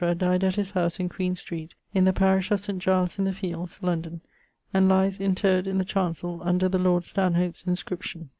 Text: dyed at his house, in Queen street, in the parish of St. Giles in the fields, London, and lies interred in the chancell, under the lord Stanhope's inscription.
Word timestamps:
dyed 0.17 0.43
at 0.43 0.55
his 0.55 0.71
house, 0.71 0.99
in 0.99 1.07
Queen 1.07 1.35
street, 1.35 1.75
in 1.93 2.05
the 2.05 2.11
parish 2.11 2.49
of 2.49 2.59
St. 2.59 2.79
Giles 2.79 3.19
in 3.19 3.25
the 3.25 3.31
fields, 3.33 3.83
London, 3.83 4.21
and 4.73 4.89
lies 4.89 5.19
interred 5.19 5.67
in 5.67 5.77
the 5.77 5.85
chancell, 5.85 6.41
under 6.43 6.67
the 6.67 6.79
lord 6.79 7.05
Stanhope's 7.05 7.63
inscription. 7.67 8.29